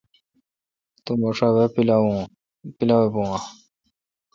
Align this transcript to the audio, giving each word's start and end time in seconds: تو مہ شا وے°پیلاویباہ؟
تو 1.03 1.11
مہ 1.19 1.29
شا 1.37 1.47
وے°پیلاویباہ؟ 1.55 3.41